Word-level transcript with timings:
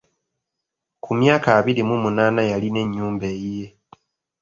Ku 1.03 1.11
myaka 1.19 1.47
abiri 1.59 1.81
mu 1.89 1.95
munaana 2.03 2.41
yalina 2.51 2.79
ennyumba 2.85 3.25
eyiye. 3.33 3.67